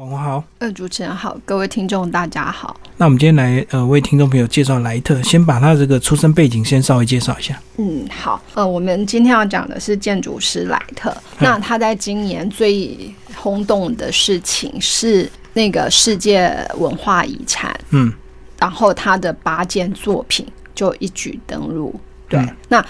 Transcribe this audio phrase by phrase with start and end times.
[0.00, 2.74] 网红好，呃，主持人好，各位听众大家好。
[2.96, 7.60] 那我们今天来呃为听众朋友介绍莱特，先把他这个出生背景先稍微介绍一下。
[7.76, 11.14] 嗯，好，呃，我们今天要讲的是建筑师莱特。
[11.38, 18.10] 那他在今年最轰动的事情是那个世界文化遗产，嗯，
[18.58, 21.94] 然后他的八件作品就一举登陆。
[22.26, 22.86] 对，嗯那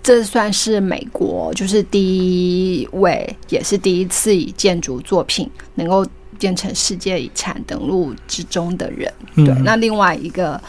[0.00, 6.06] 这算是美国就是第一位，也是第一次以建筑作品能够
[6.42, 9.12] 变成世界遗产登录之中的人。
[9.36, 10.60] 嗯对，那另外一个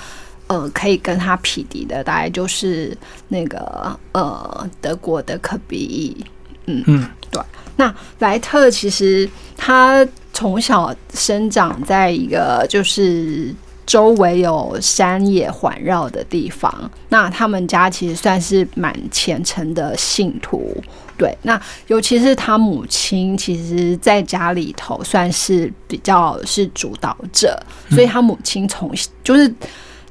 [0.45, 2.95] 呃，可以跟他匹敌的，大概就是
[3.27, 6.23] 那个呃，德国的科比。
[6.67, 7.41] 嗯嗯，对。
[7.75, 9.27] 那莱特其实
[9.57, 13.53] 他从小生长在一个就是
[13.85, 20.75] 周围有山野环绕的地方，那他们家其实算是蛮虔诚的信徒。
[21.17, 27.57] 对，那尤其是他母亲，其实在家里头算是比较是主导者，
[27.89, 28.91] 所以他母亲从
[29.23, 29.53] 就是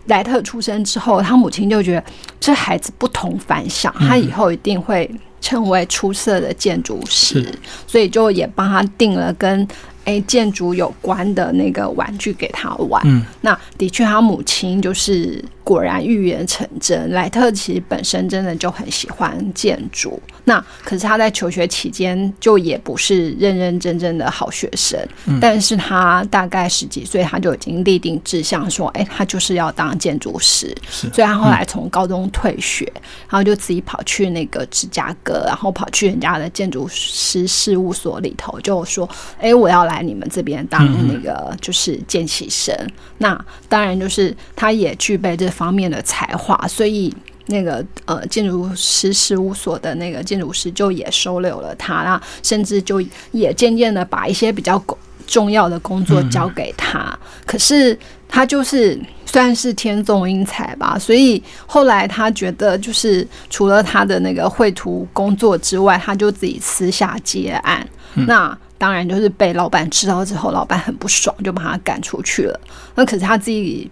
[0.06, 2.05] 莱特出生之后，他母亲就觉得
[2.39, 7.58] 这孩子不同凡响，他以后一定会成为出色的建筑师，是
[7.89, 9.66] 所以就也帮他定了跟
[10.05, 13.03] 诶建筑有关的那个玩具给他玩。
[13.05, 17.10] 嗯那的确，他母亲就是果然预言成真。
[17.12, 24.98] 莱特其实本身真的就很喜欢建筑，那可是他在求学期间就也不是认认真真的好学生，
[25.40, 30.74] 但是他大概十几岁他就已经立定志向，说，哎，他就是要当建筑师。
[30.90, 32.90] 是所以他后来从高中退学，
[33.28, 39.08] 然后就自己跑去那个芝加哥，然后跑去人家的建筑师事务所里头，就说
[39.40, 42.74] ：“哎，我要来你们这边当那个就是见习生。
[43.18, 47.14] 那当然就是他也具备这方面的才华，所以。
[47.47, 57.19] 那个呃，建筑师事务所的那个建筑师就也收留了他，那甚至就也渐渐的把一些比较重重要的工作交给他。
[57.45, 67.85] 可是他就是算是天纵英才吧，所以后来他觉得就是除了他的那个绘图工作之外，他就自己私下接案。
[68.14, 72.61] 那当然就是被老板知道之后，老板很不爽，就把他赶出去了。
[72.95, 73.91] 那可是他自己。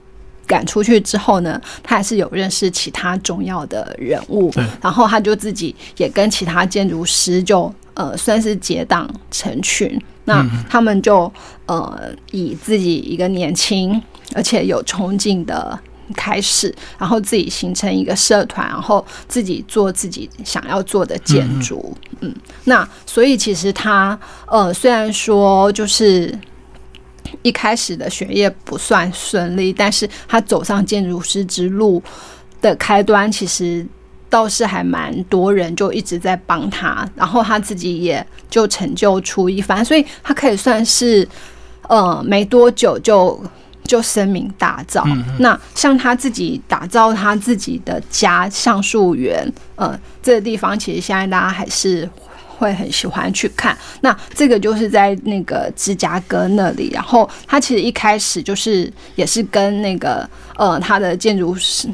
[0.51, 4.53] 赶出去之后呢，他还是有认识其他重要的人物，
[4.83, 9.97] 然后他就自己也跟其他建筑师就呃算是结党成群。
[10.25, 11.33] 那他们就
[11.67, 14.03] 呃以自己一个年轻
[14.35, 15.79] 而且有冲劲的
[16.17, 21.97] 开始，然后自己形成一个社团，然后自己做自己想要做的建筑。
[22.21, 22.35] 嗯
[22.65, 24.19] 那所以其实他
[24.49, 26.37] 呃虽然说就是。
[27.43, 32.03] 一开始的学业不算顺利，但是他走上建筑师之路
[32.61, 33.87] 的开端，其实
[34.29, 41.27] 倒是还蛮多人就一直在帮他，然后他自己也就成就出一番，所以他可以算是
[41.89, 43.43] 呃没多久就
[43.85, 45.05] 就声名大噪。
[45.39, 52.09] 那像他自己打造他自己的家橡树园，呃，这个地方其实现在大家还是。
[52.61, 61.89] 会很喜欢去看，那这个就是在那个芝加哥那里，然后他其实一开始就是也是跟那个呃他的建筑师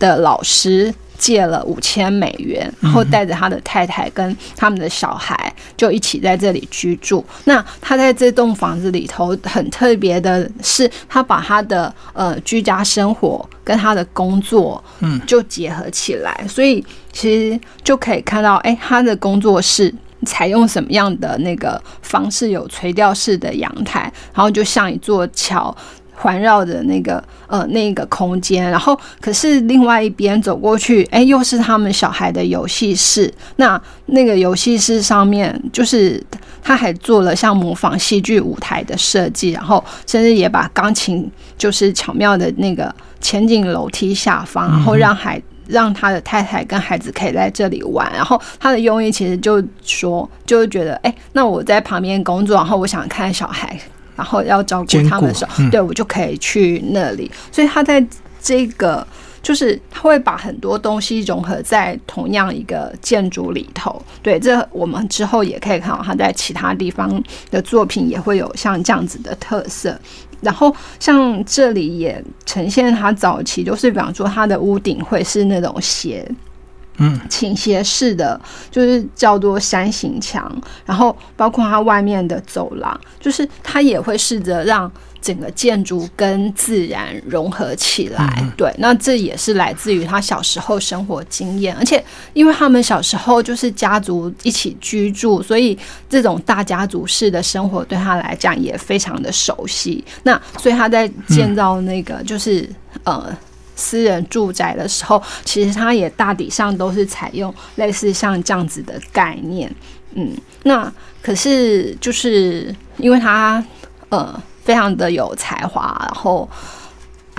[0.00, 7.24] 的老师借了五千美元，然后带着他的太太跟他们的小孩就一起在这里居住。
[7.44, 19.94] 那他在这栋房子里头很特别的是，他把他的呃居家生活跟他的工作嗯就结合起来，所以其实就可以看到，哎，他的工作室。
[20.24, 22.48] 采用什么样的那个方式？
[22.48, 25.76] 有垂钓式的阳台，然后就像一座桥
[26.14, 33.32] 环绕着那个呃那个空间，然后可是另外一边走过去，哎，又是他们小孩的游戏室。
[33.56, 36.22] 那那个游戏室上面，就是
[36.62, 45.40] 他还做了像模仿戏剧舞台的设计，然后甚至也把钢琴就是巧妙的那个前进楼梯下方，然后让孩。
[45.68, 53.78] 让他的太太跟孩子可以在这里玩，然后他的用意其实就说，就是觉得，哎、那我在旁边工作，然后我想看小孩，
[54.16, 57.30] 然后要照顾他们的时候，嗯对我就可以去那里。
[57.52, 58.04] 所以他在
[58.40, 59.06] 这个
[59.42, 64.02] 就是他会把很多东西融合在同样一个建筑里头。
[64.22, 69.98] 对，这我们之后也可以看到他在其他地方的作品也会有像这样子的特色。
[70.40, 76.24] 然后像这里也呈现他早期，就是比方说他的屋顶会是那种斜
[76.98, 78.40] 嗯，倾斜式的，
[78.70, 80.50] 就是叫做山形墙，
[80.84, 84.90] 然后包括它外面的走廊，就是它也会试着让
[85.20, 88.44] 整个建筑跟自然融合起来。
[88.56, 92.02] 对，那这也是来自于他小时候生活经验，而且
[92.32, 95.78] 因为他们小时候就是家族一起居住，所以
[96.08, 100.04] 这种大家族式的生活对他来讲也非常的熟悉。
[100.24, 102.68] 那所以他在建造那个就是
[103.04, 103.36] 呃。
[103.78, 109.72] 私人住宅的时候，其实它也大体上都是采用类似像这样子的概念，
[110.14, 110.92] 嗯，那
[111.22, 113.64] 可是就是因为他
[114.08, 116.48] 呃非常的有才华，然后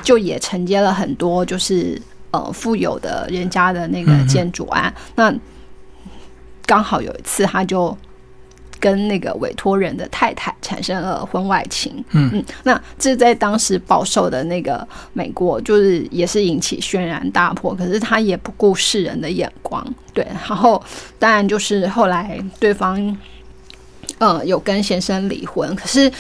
[0.02, 2.02] 就也承接了很多就是
[2.32, 5.34] 呃富有的人家的那个建筑案，那
[6.66, 7.96] 刚好有一次他就。
[8.80, 17.76] 跟那个委托人的太太产生了婚外情，嗯嗯，那这在当时饱受的那个美国，就是也是引起轩然大波。
[17.76, 20.26] 可是他也不顾世人的眼光，对。
[20.48, 20.82] 然后
[21.18, 23.18] 当然就是后来对方，
[24.18, 25.76] 呃，有跟先生离婚。
[25.76, 26.12] 可是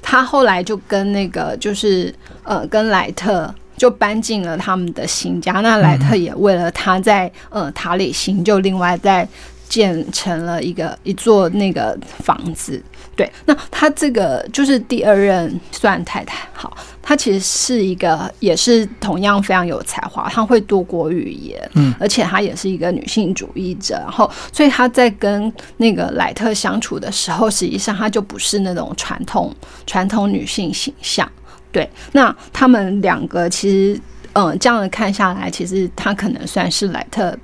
[0.00, 2.14] 他后来就跟那个就是
[2.44, 5.52] 呃，跟莱特就搬进了他们的新家。
[5.60, 9.28] 那莱特也为了他在呃塔里星就另外在。
[9.68, 12.82] 建成了一个一座那个房子，
[13.14, 29.54] 对，那他这个就是第二任算太太，好，她其实是一个也是同样非常有才华，她会多国语言，嗯，而且她也是一个女性主义者，然后所以她在跟那个莱特相处的时候，实际上她就不是那种传统
[29.86, 31.30] 传统女性形象，
[31.72, 34.00] 对，那他们两个其实，
[34.34, 37.36] 嗯，这样的看下来，其实他可能算是莱特。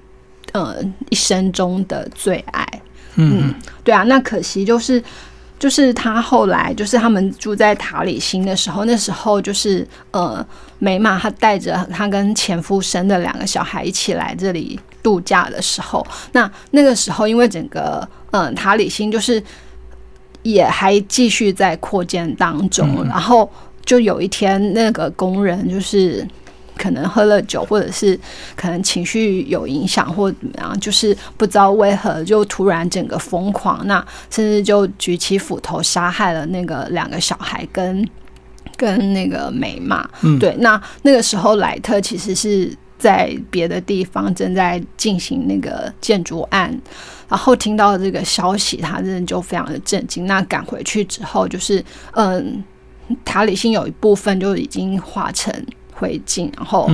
[0.52, 0.76] 呃，
[1.08, 2.66] 一生中的最爱，
[3.14, 5.02] 嗯，对啊，那可惜就是，
[5.58, 10.46] 就是他后来就是他们住在塔里星的时候，那时候就是呃，
[10.78, 19.42] 美玛她带着她跟前夫生的两个小孩一起来这里度假的时候，那那个时候因为整个嗯塔里星就是
[20.42, 23.50] 也还继续在扩建当中，然后
[23.86, 26.28] 就有一天那个工人就是。
[26.82, 28.18] 可能喝了酒，或者是
[28.56, 38.04] 可能情绪有影响，或怎么样，就是不知道为何就突然整个疯狂，那甚至就举起斧头杀害了那个两个小孩跟
[38.76, 40.10] 跟那个美嘛。
[40.22, 46.76] 嗯，对，那那个时候莱特其实是在别的地方正在进行那个建筑案，
[47.28, 50.26] 然后听到这个消息，他真的就非常的震惊。
[50.26, 51.84] 那赶回去之后，就是
[52.16, 52.64] 嗯，
[53.24, 55.54] 塔里辛有一部分就已经化成。
[55.92, 56.90] 灰烬，然后，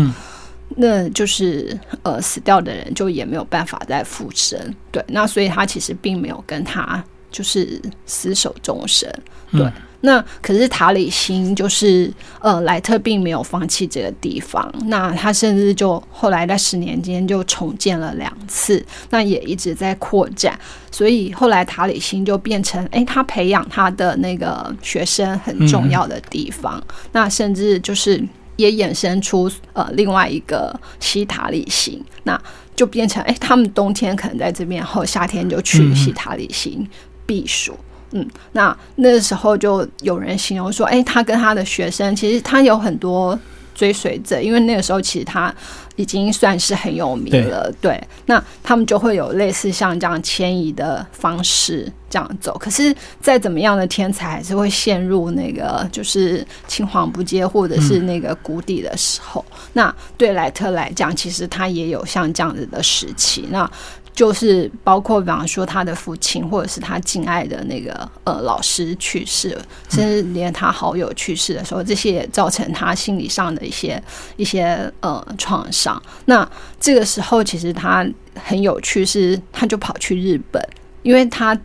[0.77, 4.59] 那就是呃，死掉的人就也没有办法再复生，
[4.93, 9.11] 对，那所以他其实并没有跟他就是厮守终生，
[9.50, 9.67] 对，
[10.03, 20.56] 那可是塔里星就是呃，莱特并没有放弃这个地方，那他甚至就后来在十年间就重建了两次，那也一直在扩展，
[20.93, 28.23] 所以后来塔里星就变成哎，他培养他的那个学生很重要的地方，那甚至就是。
[28.58, 32.38] 也衍生出呃另外一个西塔里星，那
[32.76, 36.87] 就变成哎，他们冬天可能在这边，然后夏天就去西塔里星
[37.25, 37.75] 避暑。
[38.10, 43.38] 嗯，那那时候就有人形容说，哎，他跟他的学生其实他有很多。
[43.78, 45.54] 追随者，因为那个时候其实他
[45.94, 48.02] 已经算是很有名了，对。
[48.26, 52.58] 那他们就会有类似像这样迁移的方式这样走。
[52.58, 59.44] 可是再怎么样的天才，还是会陷入那个就是青黄不接或者是那个谷底的时候。
[59.75, 63.46] 那对莱特来讲，其实他也有像这样子的时期。
[63.50, 63.70] 那
[64.19, 69.56] 就是包括，比方说他的父亲，或者是他敬爱的那个呃老师去世，
[69.88, 74.02] 甚至连他好友去世的时候，这些也造成他心理上的一些
[74.37, 76.02] 一些呃创伤。
[76.25, 76.50] 那
[76.81, 78.04] 这个时候，其实他
[78.35, 80.61] 很有趣，是他就跑去日本，
[81.02, 81.57] 因为他。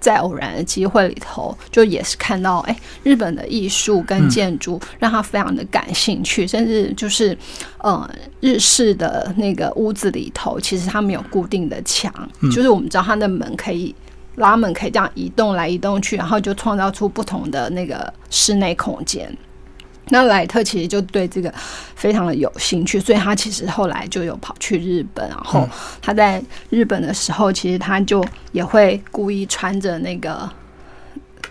[0.00, 7.36] 在偶然的机会里头，就也是看到，哎，日本的艺术跟建筑让他非常的感兴趣，甚至就是，
[7.78, 8.08] 呃，
[8.40, 12.12] 日式的那个屋子里头，其实它没有固定的墙，
[12.52, 13.94] 就是我们知道它的门可以
[14.36, 19.34] 拉门，可以这样移动来移动去，然后就创造出不同的那个室内空间。
[20.08, 21.52] 那莱特其实就对这个
[21.96, 25.68] 非常的有兴趣，所以他其实后来就有跑去日本，然后
[26.00, 30.48] 他在日本的时候，其实他就也会故意穿着那个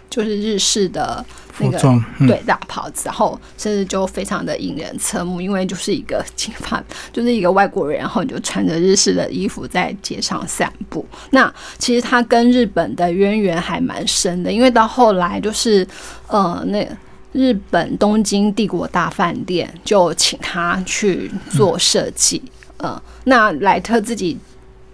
[0.09, 1.25] 就是日式的
[1.59, 1.77] 那个
[2.19, 6.81] 对大袍子，然后甚至就非常的引人侧目，因为就是一个金发，
[7.11, 11.05] 就是一个外国人，然后你就穿着日式的衣服在街上散步。
[11.31, 15.85] 那其实他跟日本的渊源还蛮深的，因为到后来就是
[16.27, 16.87] 呃那。
[17.35, 22.41] 日本东京帝国大饭店就请他去做设计，
[22.77, 24.37] 嗯，那莱特自己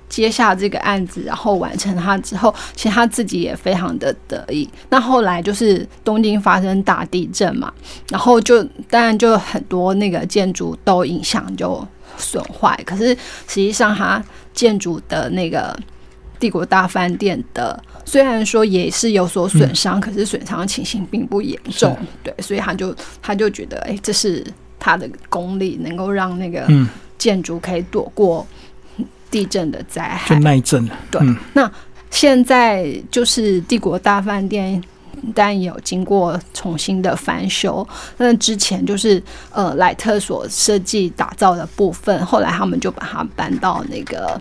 [0.09, 4.67] 接下这个案子，然后完成他之后，其实他自己也非常的得意。
[4.89, 7.71] 那后来就是东京发生大地震嘛，
[8.09, 13.09] 然后就当然就很多那个建筑都影响就损坏，可是
[13.47, 14.21] 实际上它
[14.51, 15.77] 建筑的那个
[16.39, 24.45] 帝国大饭店的，虽然说也是有所损伤，可是损伤情形并不严重，对，所以他就他就觉得，哎，这是
[24.79, 26.67] 他的功力，能够让那个
[27.17, 28.45] 建筑可以躲过。
[29.29, 31.21] 地震的灾害就耐震对，
[31.53, 31.71] 那
[32.09, 34.83] 现在就是帝国大饭店，
[35.33, 37.87] 但有经过重新的翻修。
[38.17, 44.39] 那之前就是呃莱特所设计打造的部分，后来他们就把它搬到那个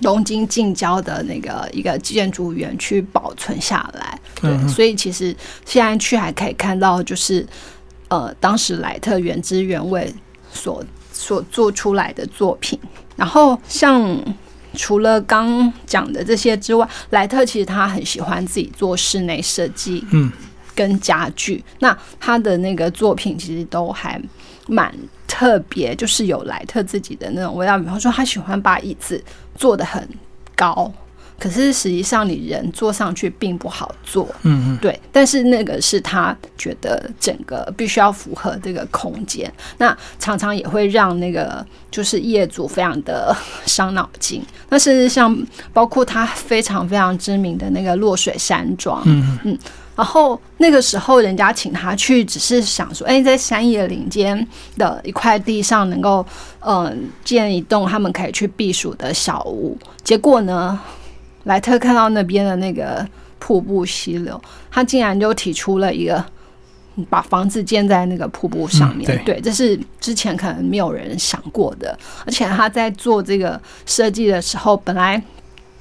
[0.00, 4.18] 东京近郊的那个一个建筑园区保存下来。
[4.40, 7.46] 对，所以其实现在去还可以看到，就是
[8.08, 10.12] 呃当时莱特原汁原味
[10.52, 12.78] 所所做出来的作品。
[13.16, 14.16] 然后，像
[14.74, 20.30] 除了刚讲的这些之外，莱特其实他很喜欢自己做室内设计，嗯，
[20.72, 21.64] 跟家具。
[21.80, 24.20] 那他的那个作品其实都还
[24.68, 24.94] 蛮
[25.38, 27.78] 特别，就是有莱特自己的那种味道。
[27.78, 29.22] 比方说，他喜欢把椅子
[29.54, 30.06] 做的很
[30.56, 30.92] 高。
[31.38, 35.00] 可是实际上，你人坐上去并不好坐，嗯嗯，对。
[35.12, 43.32] 但是那个是他觉得整个必须要符合这个空间，那常常也会让那个就是业主非常的
[43.64, 44.42] 伤脑筋。
[44.68, 45.40] 那甚至像，
[45.72, 49.58] 包括他非常非常知名的那个落水山庄，嗯嗯，
[49.98, 56.24] 然后那个时候人家请他去，只是想说，哎，在山野林间的一块地上能够
[56.60, 60.78] 嗯建一栋他们可以去避暑的小屋，结果呢？
[61.44, 63.04] 莱特看到那边的那个
[63.40, 64.40] 瀑布溪流，
[64.70, 66.24] 他竟然就提出了一个
[67.10, 69.20] 把房子建在那个瀑布上面。
[69.24, 71.98] 对，这是之前可能没有人想过的。
[72.24, 75.20] 而且他在做这个设计的时候，本来。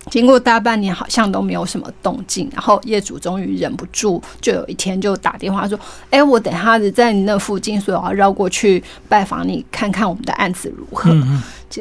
[0.10, 2.50] 经过大半年，好像都没有什么动静。
[2.54, 11.10] 然后业主终于忍不住，就有一天就打电话说：“哎，我等下子在你那附近，所以我要绕过去拜访你，看看我们的案子如何。”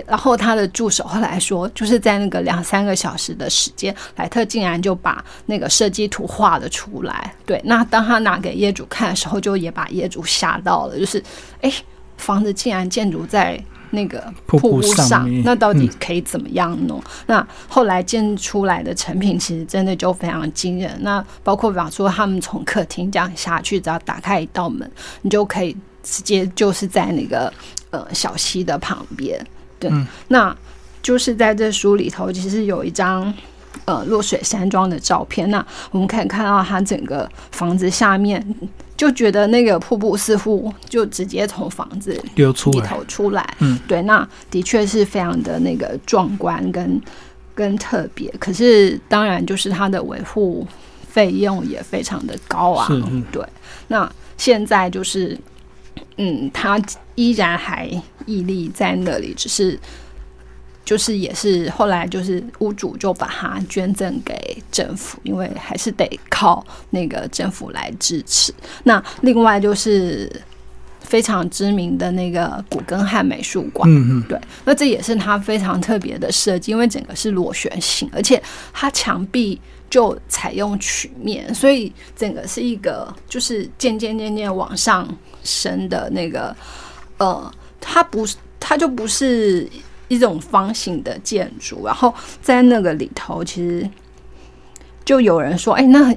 [0.06, 7.32] 然后他的助手后来说，就是在那个两三个小时的时间，莱特竟然就把那个设计图画了出来。
[7.46, 11.22] 对，那当他拿给业主看的时候，就也把业主吓到了，就是
[11.60, 11.72] 哎，
[12.16, 13.62] 房子竟然建筑在。
[13.96, 17.02] 那个瀑布上，那到底可以怎么样弄？
[17.26, 20.96] 那后来建出来的成品其实真的就非常惊人。
[21.00, 24.88] 那包括比方说，他们从客厅这样下去，只要打开一道门，
[25.22, 27.52] 你就可以直接就是在那个
[27.90, 29.44] 呃小溪的旁边。
[29.80, 29.90] 对，
[30.28, 30.54] 那
[31.02, 33.32] 就是在这书里头，其实有一张
[33.86, 35.50] 呃落水山庄的照片。
[35.50, 38.44] 那我们可以看到它整个房子下面。
[38.96, 47.00] 就觉得那个瀑布似乎就直接从房子流出里头出来，嗯，对，那的确是非常的那个壮观跟
[47.54, 48.32] 跟特别。
[48.38, 50.66] 可是当然就是它的维护
[51.08, 52.88] 费用也非常的高啊，
[53.30, 53.44] 对。
[53.88, 55.38] 那现在就是，
[56.16, 56.80] 嗯，它
[57.14, 57.86] 依然还
[58.24, 59.78] 屹立在那里，只是。
[60.86, 68.54] 就是也是后来就是屋主就把它捐赠给政府，因为还是得靠那个政府来支持。
[68.84, 70.30] 那另外就是
[71.00, 78.40] 非常知名的那个古根汉美术馆，嗯嗯，对，那这也是它非常特别的设计，因为整个是螺旋形，而且
[78.72, 85.08] 它墙壁就采用曲面，所以整个是一个就是渐渐渐渐往上
[85.42, 86.56] 升的那个，
[87.18, 89.68] 呃，它不是，它就不是。
[90.08, 93.88] 一种方形的建筑，然后在那个里头，其实
[95.04, 96.14] 就有人说：“哎，那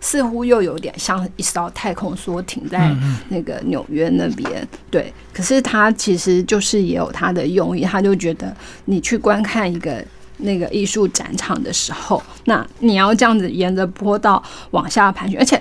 [0.00, 2.94] 似乎又有点像一艘太空梭停在
[3.28, 8.54] 那个纽约那边。”对，可是他其实就是也有他的用意，他就觉得
[8.84, 10.04] 你去观看一个
[10.38, 14.42] 那个艺术展场的时候，那你要这样子沿着坡道
[14.72, 15.60] 往下盘旋，而且。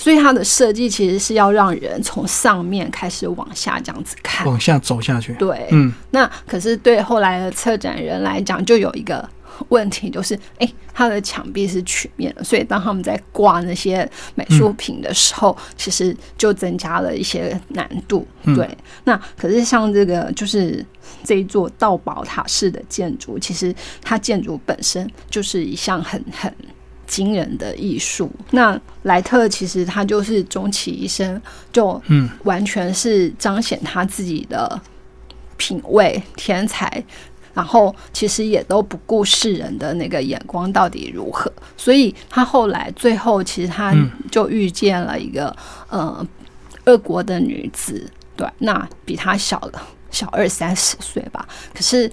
[0.00, 5.34] 所以它的设计其实是要让人从上面开始往下这样子看，往下走下去。
[5.34, 9.28] 对，嗯，那可是对后来的策展人来讲，就有一个
[9.68, 18.26] 问题，就是哎，它的墙壁是曲面的，所以当他们在挂那些美术品的时候，其实就增加了一些难度。
[18.56, 18.66] 对，
[19.04, 20.82] 那可是像这个就是
[21.22, 26.50] 这一座道宝塔式的建筑，其实它建筑本身就是一项很很。
[27.10, 28.30] 惊人的艺术。
[28.52, 34.80] 那莱特其实他就是终其一生，就嗯，完全是彰显他自己的
[35.56, 37.04] 品味、天才，
[37.52, 41.52] 然后其实也都不顾世人的那个眼光到底如何。
[41.76, 43.92] 所以他后来最后其实他
[44.30, 45.54] 就遇见了一个
[45.88, 46.24] 呃，
[46.84, 51.48] 俄国的女子，对，那比他小了小二三十岁吧。
[51.74, 52.08] 可是。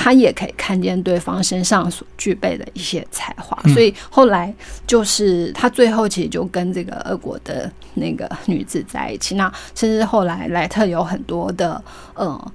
[0.00, 4.54] 他也可以看见对方身上所具备的一些才华，所以后来
[4.86, 9.34] 就是他最后其实就跟这个俄国的那个女子在一起。
[9.34, 11.82] 那甚至后来莱特有很多的
[12.14, 12.52] 呃，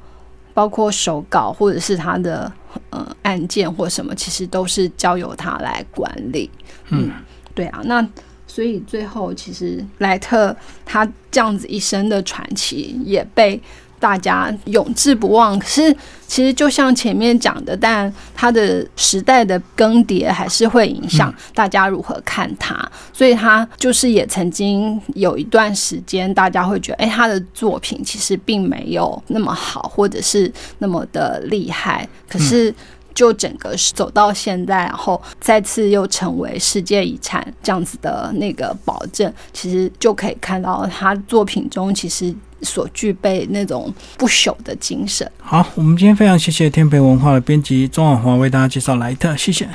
[0.53, 2.49] 包括手稿或者是他的
[2.91, 6.49] 呃案件或什么，其实都是交由他来管理。
[6.91, 7.11] 嗯，
[7.53, 8.07] 对啊，那
[8.47, 13.61] 所以最后其实莱特他这样子一生的传奇也被。
[14.03, 15.95] 大家永志不忘，可是
[16.27, 22.77] 其实就像前面讲的，但他的时代的更迭还是会影响大家如何看他，
[23.13, 32.75] 所以他就是也曾经有一段时间，大家会觉得，哎，他的作品其实并没有那么好，或者是那么的厉害，可是。
[33.15, 42.33] 就整个走到现在，然后再次又成为世界遗产这样子的那个保证，其实就可以看到他作品中其实
[42.63, 45.29] 所具备那种不朽的精神。
[45.39, 49.67] 好，我们今天非常谢谢天培文化的编辑钟婉华为大家介绍莱特，谢谢。